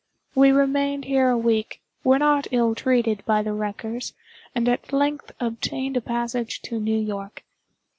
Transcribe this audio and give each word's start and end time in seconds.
We 0.33 0.51
remained 0.51 1.05
here 1.05 1.29
a 1.29 1.37
week, 1.37 1.79
were 2.03 2.17
not 2.17 2.47
ill 2.49 2.73
treated 2.73 3.21
by 3.27 3.43
the 3.43 3.53
wreckers, 3.53 4.15
and 4.55 4.67
at 4.67 4.91
length 4.91 5.31
obtained 5.39 5.95
a 5.95 6.01
passage 6.01 6.59
to 6.63 6.79
New 6.79 6.97
York. 6.97 7.43